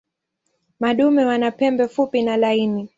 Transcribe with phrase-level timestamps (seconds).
[0.79, 2.89] Madume wana pembe fupi na laini.